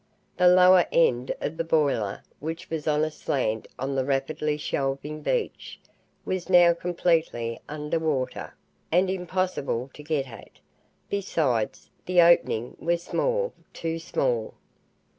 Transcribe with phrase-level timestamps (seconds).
[0.37, 5.21] The lower end of the boiler, which was on a slant on the rapidly shelving
[5.21, 5.79] beach,
[6.25, 8.55] was now completely under water
[8.91, 10.57] and impossible to get at.
[11.07, 14.55] Besides, the opening was small, too small.